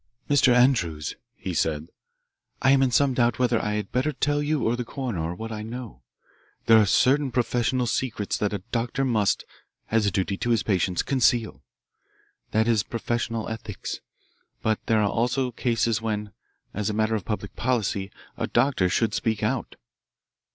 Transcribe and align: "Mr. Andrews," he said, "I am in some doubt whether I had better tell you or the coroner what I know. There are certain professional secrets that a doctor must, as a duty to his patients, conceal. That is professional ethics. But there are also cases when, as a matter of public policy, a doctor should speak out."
"Mr. 0.27 0.51
Andrews," 0.51 1.15
he 1.35 1.53
said, 1.53 1.89
"I 2.59 2.71
am 2.71 2.81
in 2.81 2.89
some 2.89 3.13
doubt 3.13 3.37
whether 3.37 3.63
I 3.63 3.73
had 3.73 3.91
better 3.91 4.11
tell 4.11 4.41
you 4.41 4.63
or 4.65 4.75
the 4.75 4.83
coroner 4.83 5.35
what 5.35 5.51
I 5.51 5.61
know. 5.61 6.01
There 6.65 6.79
are 6.79 6.87
certain 6.87 7.31
professional 7.31 7.85
secrets 7.85 8.35
that 8.39 8.51
a 8.51 8.63
doctor 8.71 9.05
must, 9.05 9.45
as 9.91 10.07
a 10.07 10.11
duty 10.11 10.37
to 10.37 10.49
his 10.49 10.63
patients, 10.63 11.03
conceal. 11.03 11.61
That 12.49 12.67
is 12.67 12.81
professional 12.81 13.47
ethics. 13.47 13.99
But 14.63 14.79
there 14.87 15.01
are 15.03 15.07
also 15.07 15.51
cases 15.51 16.01
when, 16.01 16.31
as 16.73 16.89
a 16.89 16.93
matter 16.95 17.13
of 17.13 17.23
public 17.23 17.55
policy, 17.55 18.09
a 18.37 18.47
doctor 18.47 18.89
should 18.89 19.13
speak 19.13 19.43
out." 19.43 19.75